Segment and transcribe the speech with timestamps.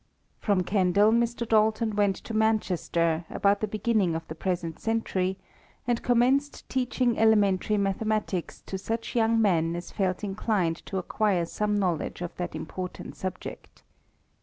[0.39, 1.47] From Kendal Mr.
[1.47, 5.37] Dalton went to Manchester, about the beginning of the present century,
[5.85, 11.45] and commenced teaching elementary ma thematics to such young men as felt inclined to acquire
[11.45, 13.83] some knowledge of that important subject.